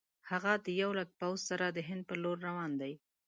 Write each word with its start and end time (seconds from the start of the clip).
هغه 0.31 0.51
د 0.65 0.67
یو 0.81 0.91
لک 0.99 1.09
پوځ 1.19 1.39
سره 1.49 1.65
د 1.69 1.77
هند 1.89 2.01
پر 2.09 2.17
لور 2.23 2.37
روان 2.47 2.71
دی. 2.81 2.93